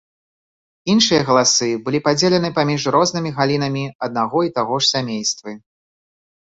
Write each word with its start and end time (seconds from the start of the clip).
Іншыя 0.93 1.25
галасы 1.27 1.69
былі 1.85 1.99
падзелены 2.07 2.49
паміж 2.57 2.81
рознымі 2.99 3.35
галінамі 3.39 3.85
аднаго 4.09 4.39
і 4.51 4.55
таго 4.61 4.75
ж 4.85 4.93
сямействы. 4.93 5.51